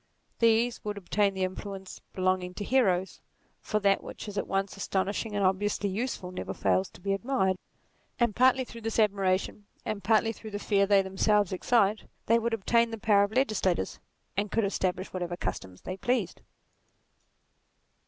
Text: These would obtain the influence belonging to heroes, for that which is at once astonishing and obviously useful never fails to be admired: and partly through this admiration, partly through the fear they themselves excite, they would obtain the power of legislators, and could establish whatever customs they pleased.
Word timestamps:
These 0.39 0.83
would 0.83 0.97
obtain 0.97 1.35
the 1.35 1.43
influence 1.43 2.01
belonging 2.13 2.55
to 2.55 2.63
heroes, 2.63 3.21
for 3.59 3.79
that 3.81 4.01
which 4.03 4.27
is 4.27 4.35
at 4.35 4.47
once 4.47 4.75
astonishing 4.75 5.35
and 5.35 5.45
obviously 5.45 5.89
useful 5.89 6.31
never 6.31 6.55
fails 6.55 6.89
to 6.93 7.01
be 7.01 7.13
admired: 7.13 7.55
and 8.19 8.35
partly 8.35 8.63
through 8.65 8.81
this 8.81 8.97
admiration, 8.97 9.67
partly 10.01 10.31
through 10.33 10.49
the 10.49 10.57
fear 10.57 10.87
they 10.87 11.03
themselves 11.03 11.53
excite, 11.53 12.07
they 12.25 12.39
would 12.39 12.55
obtain 12.55 12.89
the 12.89 12.97
power 12.97 13.25
of 13.25 13.31
legislators, 13.33 13.99
and 14.35 14.49
could 14.51 14.65
establish 14.65 15.13
whatever 15.13 15.37
customs 15.37 15.81
they 15.81 15.97
pleased. 15.97 16.41